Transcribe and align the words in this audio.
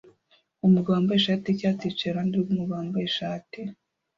Umugabo 0.65 0.93
wambaye 0.95 1.17
ishati 1.19 1.45
yicyatsi 1.47 1.83
yicaye 1.87 2.09
iruhande 2.11 2.35
rwumugabo 2.35 2.77
wambaye 2.79 3.05
ishati 3.07 3.59